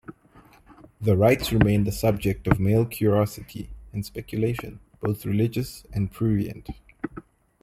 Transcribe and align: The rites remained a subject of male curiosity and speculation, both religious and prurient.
The 0.99 1.15
rites 1.15 1.51
remained 1.51 1.87
a 1.87 1.91
subject 1.91 2.47
of 2.47 2.59
male 2.59 2.87
curiosity 2.87 3.69
and 3.93 4.03
speculation, 4.03 4.79
both 4.99 5.27
religious 5.27 5.85
and 5.93 6.11
prurient. 6.11 6.69